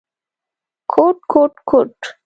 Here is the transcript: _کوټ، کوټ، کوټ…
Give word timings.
_کوټ، 0.91 1.17
کوټ، 1.31 1.53
کوټ… 1.69 1.95